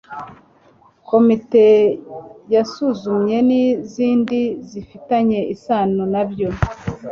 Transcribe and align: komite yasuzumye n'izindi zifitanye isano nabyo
komite 1.09 1.63
yasuzumye 2.53 3.37
n'izindi 3.49 4.39
zifitanye 4.69 5.39
isano 5.55 6.03
nabyo 6.13 6.49